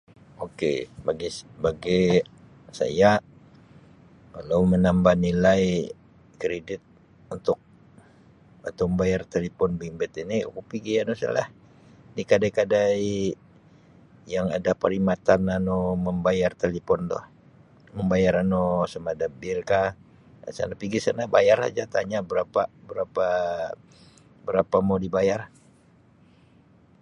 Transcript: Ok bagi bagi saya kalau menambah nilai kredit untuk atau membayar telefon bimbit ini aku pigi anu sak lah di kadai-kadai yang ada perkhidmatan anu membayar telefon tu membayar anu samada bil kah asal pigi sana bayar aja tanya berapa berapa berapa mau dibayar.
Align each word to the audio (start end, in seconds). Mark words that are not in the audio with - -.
Ok 0.45 0.59
bagi 1.05 1.29
bagi 1.65 2.01
saya 2.79 3.11
kalau 4.35 4.59
menambah 4.71 5.15
nilai 5.25 5.63
kredit 6.41 6.81
untuk 7.35 7.57
atau 8.69 8.83
membayar 8.89 9.21
telefon 9.33 9.71
bimbit 9.81 10.11
ini 10.23 10.37
aku 10.47 10.61
pigi 10.71 10.93
anu 11.01 11.13
sak 11.19 11.31
lah 11.37 11.47
di 12.15 12.23
kadai-kadai 12.31 13.11
yang 14.33 14.47
ada 14.57 14.71
perkhidmatan 14.81 15.41
anu 15.57 15.79
membayar 16.07 16.51
telefon 16.63 16.99
tu 17.11 17.21
membayar 17.97 18.33
anu 18.43 18.65
samada 18.91 19.27
bil 19.39 19.59
kah 19.69 19.89
asal 20.49 20.69
pigi 20.81 20.97
sana 21.05 21.23
bayar 21.35 21.59
aja 21.67 21.83
tanya 21.95 22.19
berapa 22.29 22.61
berapa 22.89 23.25
berapa 24.49 24.75
mau 24.87 24.97
dibayar. 25.03 25.41